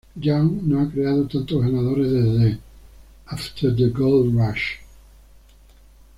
Young 0.19 0.63
no 0.67 0.79
ha 0.79 0.89
creado 0.89 1.27
tantos 1.27 1.61
ganadores 1.61 2.11
desde 2.11 2.57
"After 3.27 3.71
the 3.75 3.89
Gold 3.89 4.35
Rush". 4.35 4.79